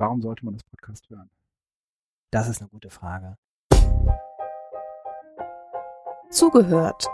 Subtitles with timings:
[0.00, 1.30] warum sollte man das Podcast hören?
[2.30, 3.36] Das ist eine gute Frage.
[6.30, 7.06] Zugehört.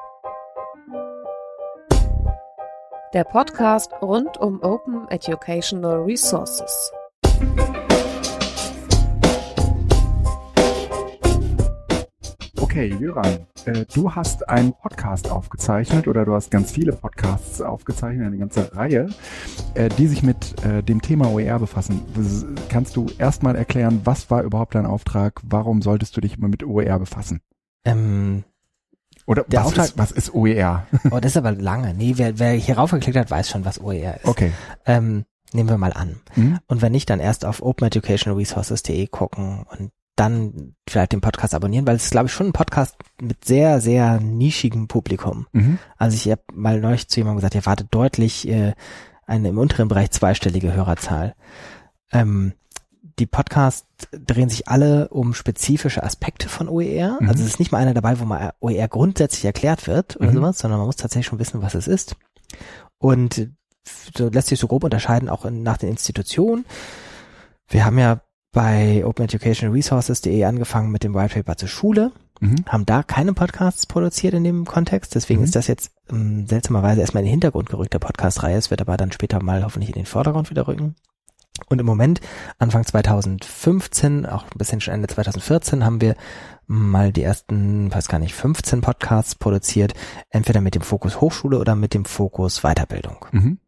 [3.13, 6.93] Der Podcast rund um Open Educational Resources.
[12.77, 18.27] Okay, Jöran, äh, du hast einen Podcast aufgezeichnet oder du hast ganz viele Podcasts aufgezeichnet,
[18.27, 19.09] eine ganze Reihe,
[19.73, 22.03] äh, die sich mit äh, dem Thema OER befassen.
[22.69, 25.41] Kannst du erstmal erklären, was war überhaupt dein Auftrag?
[25.43, 27.41] Warum solltest du dich immer mit OER befassen?
[27.87, 28.45] Ähm,
[29.25, 30.87] oder der was, Auftrag, ist, was ist OER?
[31.11, 31.95] Oh, das ist aber lange.
[31.95, 34.27] Nee, wer, wer hier raufgeklickt hat, weiß schon, was OER ist.
[34.27, 34.53] Okay.
[34.85, 36.21] Ähm, nehmen wir mal an.
[36.35, 36.59] Mhm.
[36.67, 41.97] Und wenn nicht, dann erst auf openeducationalresources.de gucken und dann vielleicht den Podcast abonnieren, weil
[41.97, 45.47] es ist, glaube ich, schon ein Podcast mit sehr, sehr nischigem Publikum.
[45.53, 45.79] Mhm.
[45.99, 48.75] Also ich habe mal neulich zu jemandem gesagt, ihr wartet deutlich äh,
[49.27, 51.35] eine im unteren Bereich zweistellige Hörerzahl.
[52.13, 52.55] Ähm,
[53.19, 57.19] die Podcasts drehen sich alle um spezifische Aspekte von OER.
[57.21, 57.29] Mhm.
[57.29, 60.35] Also es ist nicht mal einer dabei, wo mal OER grundsätzlich erklärt wird oder Mhm.
[60.37, 62.17] sowas, sondern man muss tatsächlich schon wissen, was es ist.
[62.99, 63.51] Und
[64.17, 66.65] so lässt sich so grob unterscheiden, auch in, nach den Institutionen.
[67.69, 68.21] Wir haben ja
[68.57, 72.65] bei openeducationalresources.de angefangen mit dem White Paper zur Schule, Mhm.
[72.67, 75.15] haben da keine Podcasts produziert in dem Kontext.
[75.15, 75.45] Deswegen Mhm.
[75.45, 78.57] ist das jetzt ähm, seltsamerweise erstmal in den Hintergrund gerückt, der Podcast-Reihe.
[78.57, 80.95] Es wird aber dann später mal hoffentlich in den Vordergrund wieder rücken.
[81.69, 82.21] Und im Moment,
[82.59, 86.15] Anfang 2015, auch ein bisschen schon Ende 2014, haben wir
[86.67, 89.93] mal die ersten, weiß gar nicht, 15 Podcasts produziert,
[90.31, 93.27] entweder mit dem Fokus Hochschule oder mit dem Fokus Weiterbildung.
[93.33, 93.59] Mhm.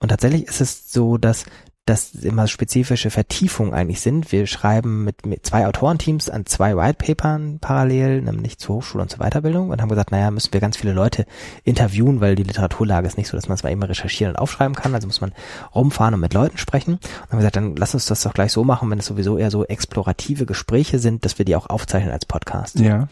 [0.00, 1.44] Und tatsächlich ist es so, dass
[1.88, 4.30] das immer spezifische Vertiefungen eigentlich sind.
[4.32, 7.14] Wir schreiben mit, mit zwei Autorenteams an zwei White
[7.60, 10.92] parallel, nämlich zur Hochschule und zur Weiterbildung und haben gesagt, naja, müssen wir ganz viele
[10.92, 11.26] Leute
[11.64, 14.94] interviewen, weil die Literaturlage ist nicht so, dass man es immer recherchieren und aufschreiben kann.
[14.94, 15.32] Also muss man
[15.74, 16.94] rumfahren und mit Leuten sprechen.
[16.94, 19.50] Und haben gesagt, dann lass uns das doch gleich so machen, wenn es sowieso eher
[19.50, 22.78] so explorative Gespräche sind, dass wir die auch aufzeichnen als Podcast.
[22.80, 23.08] Ja.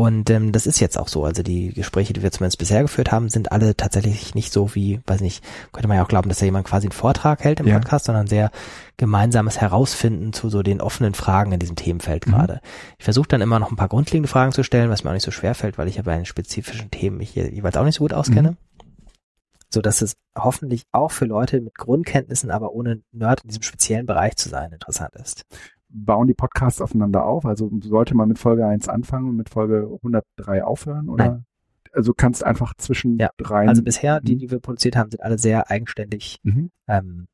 [0.00, 1.26] Und ähm, das ist jetzt auch so.
[1.26, 4.98] Also die Gespräche, die wir zumindest bisher geführt haben, sind alle tatsächlich nicht so wie,
[5.06, 7.66] weiß nicht, könnte man ja auch glauben, dass da jemand quasi einen Vortrag hält im
[7.66, 7.78] Ja.
[7.78, 8.50] Podcast, sondern sehr
[8.96, 12.30] gemeinsames Herausfinden zu so den offenen Fragen in diesem Themenfeld Mhm.
[12.30, 12.60] gerade.
[12.96, 15.22] Ich versuche dann immer noch ein paar grundlegende Fragen zu stellen, was mir auch nicht
[15.22, 17.96] so schwer fällt, weil ich ja bei den spezifischen Themen mich hier jeweils auch nicht
[17.96, 18.56] so gut auskenne.
[19.68, 24.06] So dass es hoffentlich auch für Leute mit Grundkenntnissen, aber ohne Nerd in diesem speziellen
[24.06, 25.44] Bereich zu sein, interessant ist.
[25.92, 27.44] Bauen die Podcasts aufeinander auf?
[27.46, 31.08] Also sollte man mit Folge 1 anfangen und mit Folge 103 aufhören?
[31.08, 31.24] Oder?
[31.28, 31.44] Nein.
[31.92, 33.30] Also kannst einfach zwischen Ja.
[33.36, 33.68] dreien.
[33.68, 34.38] Also bisher, die, Mhm.
[34.38, 36.70] die wir produziert haben, sind alle sehr eigenständig Mhm.
[36.86, 37.26] Ähm,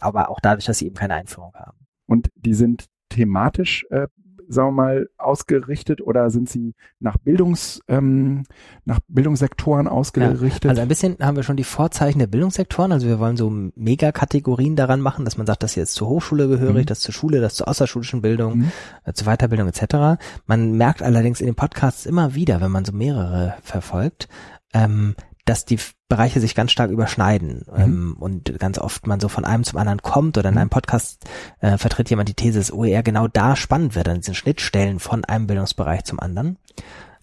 [0.00, 1.78] aber auch dadurch, dass sie eben keine Einführung haben.
[2.06, 4.06] Und die sind thematisch, äh,
[4.48, 8.44] sagen wir mal, ausgerichtet oder sind sie nach Bildungs, ähm,
[8.84, 10.68] nach Bildungssektoren ausgerichtet?
[10.70, 12.92] Also ein bisschen haben wir schon die Vorzeichen der Bildungssektoren.
[12.92, 16.48] Also wir wollen so Megakategorien daran machen, dass man sagt, das hier ist zur Hochschule
[16.48, 16.86] gehörig, Mhm.
[16.86, 18.72] das zur Schule, das zur außerschulischen Bildung, Mhm.
[19.04, 20.18] äh, zur Weiterbildung etc.
[20.46, 24.28] Man merkt allerdings in den Podcasts immer wieder, wenn man so mehrere verfolgt,
[24.74, 25.14] ähm,
[25.44, 29.64] dass die Bereiche sich ganz stark überschneiden ähm, und ganz oft man so von einem
[29.64, 30.60] zum anderen kommt oder in Mhm.
[30.62, 31.24] einem Podcast
[31.60, 35.24] äh, vertritt jemand die These, dass OER genau da spannend wird, an diesen Schnittstellen von
[35.26, 36.56] einem Bildungsbereich zum anderen.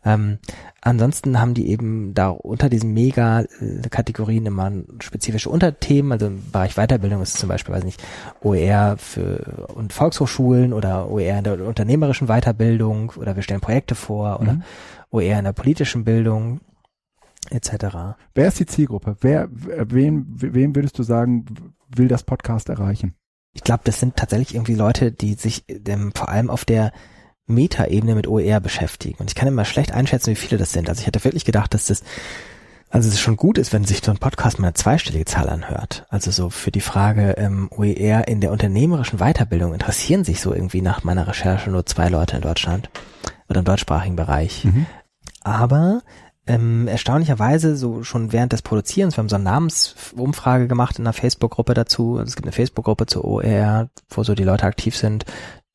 [0.08, 0.38] Ähm,
[0.82, 6.12] ansonsten haben die eben da unter diesen Mega-Kategorien immer spezifische Unterthemen.
[6.12, 8.04] Also im Bereich Weiterbildung ist es zum Beispiel, weiß nicht,
[8.44, 14.40] OER für und Volkshochschulen oder OER in der unternehmerischen Weiterbildung oder wir stellen Projekte vor
[14.42, 14.64] oder Mhm.
[15.12, 16.60] OER in der politischen Bildung
[17.50, 18.18] etc.
[18.34, 19.18] Wer ist die Zielgruppe?
[19.22, 21.46] Wer, wen, wem würdest du sagen,
[21.96, 23.16] will das Podcast erreichen?
[23.54, 26.92] Ich glaube, das sind tatsächlich irgendwie Leute, die sich ähm, vor allem auf der
[27.48, 29.18] Metaebene mit OER beschäftigen.
[29.20, 30.90] Und ich kann immer schlecht einschätzen, wie viele das sind.
[30.90, 32.04] Also ich hätte wirklich gedacht, dass das,
[32.90, 36.06] also es schon gut ist, wenn sich so ein Podcast mal eine zweistellige Zahl anhört.
[36.10, 40.82] Also so für die Frage ähm, OER in der unternehmerischen Weiterbildung interessieren sich so irgendwie
[40.82, 42.90] nach meiner Recherche nur zwei Leute in Deutschland
[43.48, 44.66] oder im deutschsprachigen Bereich.
[44.66, 44.86] Mhm.
[45.44, 46.02] Aber
[46.48, 51.14] ähm, erstaunlicherweise so schon während des Produzierens, wir haben so eine Namensumfrage gemacht in einer
[51.14, 52.18] Facebook-Gruppe dazu.
[52.18, 55.26] Also es gibt eine Facebook-Gruppe zur OER, wo so die Leute aktiv sind,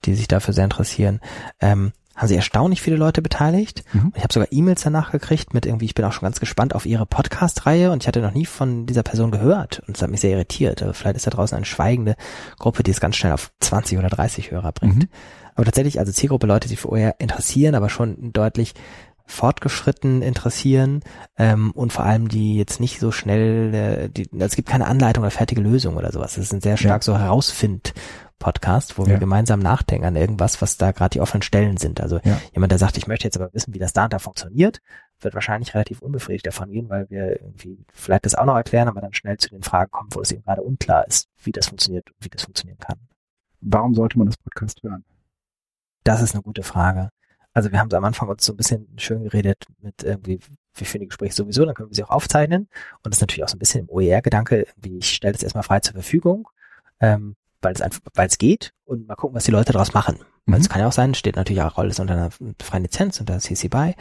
[0.04, 1.20] die sich dafür sehr interessieren.
[1.60, 3.82] Ähm, haben sich erstaunlich viele Leute beteiligt.
[3.94, 4.12] Mhm.
[4.14, 6.84] Ich habe sogar E-Mails danach gekriegt mit irgendwie, ich bin auch schon ganz gespannt auf
[6.84, 10.20] ihre Podcast-Reihe und ich hatte noch nie von dieser Person gehört und es hat mich
[10.20, 10.82] sehr irritiert.
[10.82, 12.16] Also vielleicht ist da draußen eine schweigende
[12.58, 15.04] Gruppe, die es ganz schnell auf 20 oder 30 Hörer bringt.
[15.04, 15.08] Mhm.
[15.54, 18.74] Aber tatsächlich, also Zielgruppe Leute, die für OER interessieren, aber schon deutlich
[19.30, 21.00] fortgeschritten interessieren
[21.38, 25.22] ähm, und vor allem die jetzt nicht so schnell, äh, die, es gibt keine Anleitung
[25.22, 26.32] oder fertige Lösung oder sowas.
[26.36, 27.94] Es ist ein sehr stark so herausfind
[28.38, 29.18] Podcast, wo wir Ja.
[29.18, 32.00] gemeinsam nachdenken an irgendwas, was da gerade die offenen Stellen sind.
[32.00, 32.40] Also Ja.
[32.54, 34.80] jemand, der sagt, ich möchte jetzt aber wissen, wie das da und da funktioniert,
[35.20, 39.02] wird wahrscheinlich relativ unbefriedigt davon gehen, weil wir irgendwie vielleicht das auch noch erklären, aber
[39.02, 42.08] dann schnell zu den Fragen kommen, wo es eben gerade unklar ist, wie das funktioniert
[42.10, 42.96] und wie das funktionieren kann.
[43.60, 45.04] Warum sollte man das Podcast hören?
[46.04, 47.10] Das ist eine gute Frage.
[47.52, 50.38] Also wir haben am Anfang uns so ein bisschen schön geredet mit irgendwie,
[50.74, 52.68] wir führen die Gespräche sowieso, dann können wir sie auch aufzeichnen.
[53.02, 55.64] Und das ist natürlich auch so ein bisschen im OER-Gedanke, wie ich stelle das erstmal
[55.64, 56.48] frei zur Verfügung,
[57.00, 60.18] ähm, weil es einfach, weil es geht und mal gucken, was die Leute daraus machen.
[60.46, 60.62] Weil mhm.
[60.62, 62.30] es kann ja auch sein, steht natürlich auch alles unter einer
[62.62, 63.94] freien Lizenz, unter CC BY,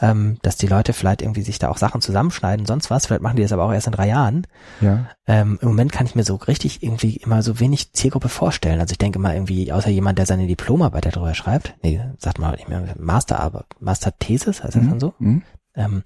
[0.00, 3.06] ähm, dass die Leute vielleicht irgendwie sich da auch Sachen zusammenschneiden, sonst was.
[3.06, 4.46] Vielleicht machen die das aber auch erst in drei Jahren.
[4.80, 5.08] Ja.
[5.26, 8.80] Ähm, Im Moment kann ich mir so richtig irgendwie immer so wenig Zielgruppe vorstellen.
[8.80, 12.52] Also ich denke mal irgendwie, außer jemand, der seine Diplomarbeit darüber schreibt, nee, sagt mal
[12.52, 14.90] nicht mehr, Masterarbeit, Master-Thesis, heißt das mhm.
[14.90, 15.14] dann so?
[15.18, 15.42] Mhm.
[15.76, 16.02] Ähm,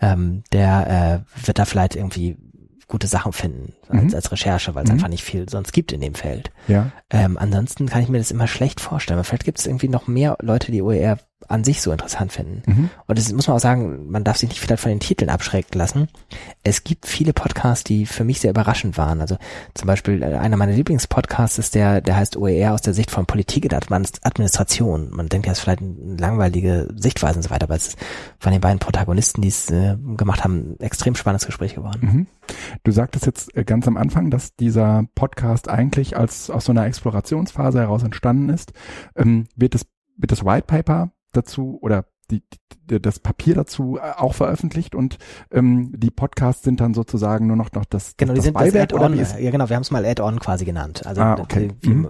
[0.00, 2.38] ähm, der äh, wird da vielleicht irgendwie
[2.88, 4.14] gute Sachen finden als, mhm.
[4.14, 4.94] als Recherche, weil es mhm.
[4.96, 6.50] einfach nicht viel sonst gibt in dem Feld.
[6.66, 6.90] Ja.
[7.10, 9.22] Ähm, ansonsten kann ich mir das immer schlecht vorstellen.
[9.22, 12.62] Vielleicht gibt es irgendwie noch mehr Leute, die OER an sich so interessant finden.
[12.66, 12.90] Mhm.
[13.06, 15.78] Und das muss man auch sagen, man darf sich nicht vielleicht von den Titeln abschrecken
[15.78, 16.08] lassen.
[16.62, 19.20] Es gibt viele Podcasts, die für mich sehr überraschend waren.
[19.20, 19.38] Also
[19.74, 23.26] zum Beispiel äh, einer meiner Lieblingspodcasts ist der, der heißt OER aus der Sicht von
[23.26, 25.08] Politik und Administration.
[25.10, 27.98] Man denkt ja, es ist vielleicht eine langweilige Sichtweise und so weiter, aber es ist
[28.38, 32.00] von den beiden Protagonisten, die es äh, gemacht haben, ein extrem spannendes Gespräch geworden.
[32.02, 32.26] Mhm.
[32.84, 36.84] Du sagtest jetzt äh, ganz am Anfang, dass dieser Podcast eigentlich als aus so einer
[36.84, 38.72] Explorationsphase heraus entstanden ist.
[39.16, 39.86] Ähm, wird das
[40.18, 42.42] wird das White Paper dazu oder die,
[42.90, 45.18] die, das Papier dazu äh, auch veröffentlicht und
[45.50, 48.74] ähm, die Podcasts sind dann sozusagen nur noch, noch das, genau, das, die sind das
[48.74, 51.06] Add-on, ja genau, wir haben es mal Add-on quasi genannt.
[51.06, 51.70] Also ah, okay.
[51.82, 52.08] die, mhm.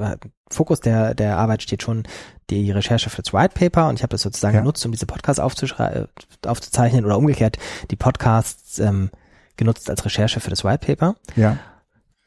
[0.50, 2.04] Fokus der der Arbeit steht schon
[2.50, 4.60] die Recherche für das White Paper und ich habe das sozusagen ja.
[4.60, 7.58] genutzt, um diese Podcasts aufzuzeichnen oder umgekehrt
[7.90, 9.10] die Podcasts ähm,
[9.56, 11.16] genutzt als Recherche für das White Paper.
[11.36, 11.58] Ja.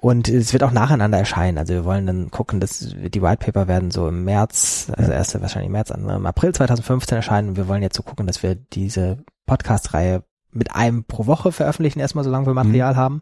[0.01, 1.59] Und es wird auch nacheinander erscheinen.
[1.59, 5.41] Also wir wollen dann gucken, dass die White Paper werden so im März, also erste
[5.41, 7.49] wahrscheinlich im März, im April 2015 erscheinen.
[7.49, 11.99] Und wir wollen jetzt so gucken, dass wir diese Podcast-Reihe mit einem pro Woche veröffentlichen,
[11.99, 12.97] erstmal solange wir Material mhm.
[12.97, 13.21] haben.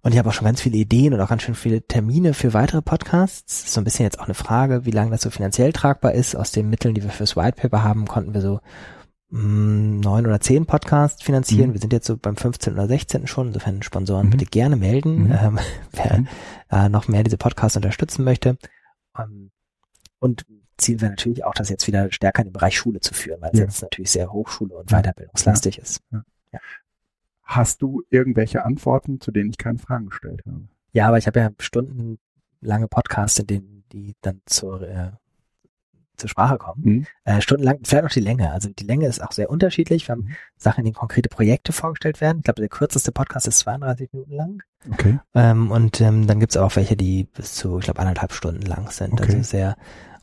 [0.00, 2.54] Und ich habe auch schon ganz viele Ideen und auch ganz schön viele Termine für
[2.54, 3.70] weitere Podcasts.
[3.70, 6.34] So ein bisschen jetzt auch eine Frage, wie lange das so finanziell tragbar ist.
[6.34, 8.60] Aus den Mitteln, die wir fürs White Paper haben, konnten wir so
[9.30, 11.70] neun oder zehn Podcasts finanzieren.
[11.70, 11.74] Mhm.
[11.74, 12.72] Wir sind jetzt so beim 15.
[12.72, 13.26] oder 16.
[13.26, 13.48] schon.
[13.48, 14.30] Insofern Sponsoren mhm.
[14.30, 15.32] bitte gerne melden, mhm.
[15.32, 15.58] ähm,
[15.92, 16.28] wer mhm.
[16.70, 18.58] äh, noch mehr diese Podcasts unterstützen möchte.
[19.16, 19.50] Ähm,
[20.18, 20.44] und
[20.78, 23.50] Ziel wäre natürlich auch, das jetzt wieder stärker in den Bereich Schule zu führen, weil
[23.52, 23.64] es ja.
[23.66, 25.82] jetzt natürlich sehr Hochschule und Weiterbildungslastig ja.
[25.82, 26.02] ist.
[26.10, 26.22] Ja.
[27.44, 30.68] Hast du irgendwelche Antworten, zu denen ich keine Fragen gestellt habe?
[30.92, 35.10] Ja, aber ich habe ja stundenlange Podcasts, in denen die dann zur äh,
[36.20, 36.82] zur Sprache kommen.
[36.84, 37.06] Mhm.
[37.24, 38.52] Äh, stundenlang, vielleicht auch die Länge.
[38.52, 40.06] Also die Länge ist auch sehr unterschiedlich.
[40.08, 40.36] Wir haben mhm.
[40.56, 42.38] Sachen, in denen konkrete Projekte vorgestellt werden.
[42.38, 44.62] Ich glaube, der kürzeste Podcast ist 32 Minuten lang.
[44.92, 45.18] Okay.
[45.34, 48.64] Ähm, und ähm, dann gibt es auch welche, die bis zu, ich glaube, anderthalb Stunden
[48.66, 49.14] lang sind.
[49.14, 49.24] Okay.
[49.24, 49.76] Also sehr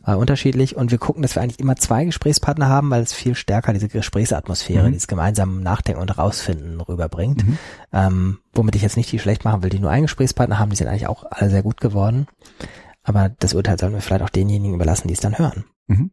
[0.08, 0.76] äh, unterschiedlich.
[0.76, 3.90] Und wir gucken, dass wir eigentlich immer zwei Gesprächspartner haben, weil es viel stärker diese
[3.90, 4.94] Gesprächsatmosphäre, mhm.
[4.94, 7.46] dieses gemeinsame Nachdenken und Rausfinden rüberbringt.
[7.46, 7.58] Mhm.
[7.92, 10.78] Ähm, womit ich jetzt nicht die schlecht machen will, die nur einen Gesprächspartner haben, die
[10.78, 12.28] sind eigentlich auch alle sehr gut geworden.
[13.04, 15.66] Aber das Urteil sollen wir vielleicht auch denjenigen überlassen, die es dann hören.
[15.88, 16.12] Mhm.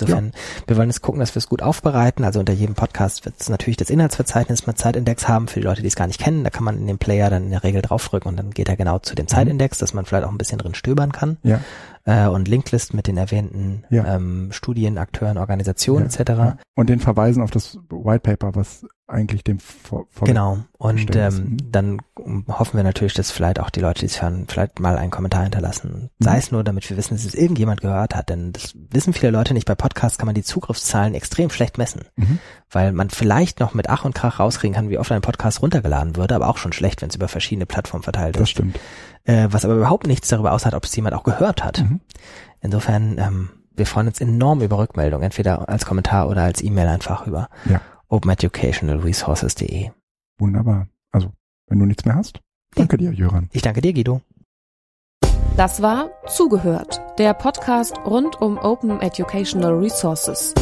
[0.00, 0.40] Insofern, ja.
[0.66, 2.24] wir wollen jetzt gucken, dass wir es gut aufbereiten.
[2.24, 5.82] Also unter jedem Podcast wird es natürlich das Inhaltsverzeichnis mit Zeitindex haben für die Leute,
[5.82, 6.42] die es gar nicht kennen.
[6.42, 8.76] Da kann man in dem Player dann in der Regel draufdrücken und dann geht er
[8.76, 9.28] genau zu dem mhm.
[9.28, 11.36] Zeitindex, dass man vielleicht auch ein bisschen drin stöbern kann.
[11.44, 11.60] Ja
[12.04, 14.16] äh, und Linklist mit den erwähnten ja.
[14.16, 16.30] ähm, Studien, Akteuren, Organisationen ja, etc.
[16.30, 16.56] Ja.
[16.74, 20.58] Und den Verweisen auf das White Paper, was eigentlich dem vor, vor Genau.
[20.78, 21.56] Und ähm, mhm.
[21.70, 21.98] dann
[22.48, 25.42] hoffen wir natürlich, dass vielleicht auch die Leute, die es hören, vielleicht mal einen Kommentar
[25.42, 26.10] hinterlassen.
[26.18, 26.24] Mhm.
[26.24, 28.30] Sei es nur, damit wir wissen, dass es irgendjemand gehört hat.
[28.30, 29.66] Denn das wissen viele Leute nicht.
[29.66, 32.02] Bei Podcasts kann man die Zugriffszahlen extrem schlecht messen.
[32.16, 32.38] Mhm.
[32.70, 36.16] Weil man vielleicht noch mit Ach und Krach rauskriegen kann, wie oft ein Podcast runtergeladen
[36.16, 38.40] würde, aber auch schon schlecht, wenn es über verschiedene Plattformen verteilt ist.
[38.40, 38.78] Das stimmt
[39.24, 41.80] äh, was aber überhaupt nichts darüber aussagt, ob es jemand auch gehört hat.
[41.80, 42.00] Mhm.
[42.60, 47.26] Insofern, ähm, wir freuen uns enorm über Rückmeldung, entweder als Kommentar oder als E-Mail einfach
[47.26, 47.80] über ja.
[48.08, 49.90] openeducationalresources.de.
[50.38, 50.88] Wunderbar.
[51.10, 51.32] Also,
[51.68, 52.40] wenn du nichts mehr hast,
[52.74, 53.48] danke dir, Jöran.
[53.52, 54.20] Ich danke dir, Guido.
[55.56, 60.52] Das war Zugehört, der Podcast rund um Open Educational Resources.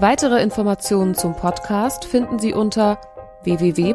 [0.00, 2.98] Weitere Informationen zum Podcast finden Sie unter
[3.44, 3.94] www